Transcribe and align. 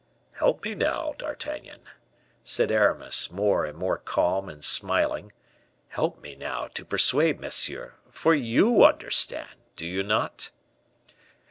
"Help 0.39 0.63
me 0.63 0.73
now, 0.73 1.13
D'Artagnan," 1.19 1.81
said 2.43 2.71
Aramis, 2.71 3.29
more 3.31 3.65
and 3.65 3.77
more 3.77 3.99
calm 3.99 4.49
and 4.49 4.65
smiling. 4.65 5.31
"Help 5.89 6.19
me 6.23 6.33
now 6.33 6.65
to 6.69 6.83
persuade 6.83 7.39
monsieur, 7.39 7.93
for 8.09 8.33
you 8.33 8.83
understand; 8.83 9.59
do 9.75 9.85
you 9.85 10.01
not?" 10.01 10.49